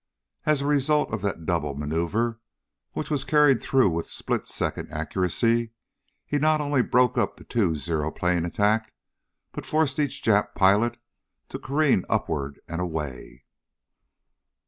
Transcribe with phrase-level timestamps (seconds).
[0.47, 2.39] As a result of that double maneuver,
[2.93, 5.73] which was carried through with split second accuracy,
[6.25, 8.93] he not only broke up the two Zero plane attack,
[9.51, 10.97] but forced each Jap pilot
[11.49, 13.45] to careen upward and away.